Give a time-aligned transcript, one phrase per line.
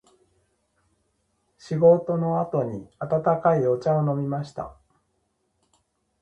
[1.59, 4.75] 仕事の後に温かいお茶を飲みました。